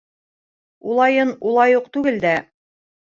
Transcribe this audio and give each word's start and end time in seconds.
—Улайын 0.93 1.35
улай 1.49 1.77
уҡ 1.81 1.93
түгел 1.99 2.19
дә. 2.25 2.33